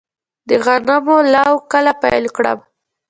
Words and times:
د 0.49 0.51
غنمو 0.63 1.17
لو 1.33 1.51
کله 1.71 1.91
پیل 2.01 2.25
کړم؟ 2.35 2.59